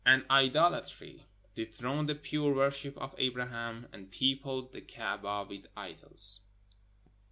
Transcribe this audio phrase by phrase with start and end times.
[0.03, 1.27] An idolatry...
[1.53, 6.41] dethroned the pure worship of Abra ham, and peopled the Kaaba with idols.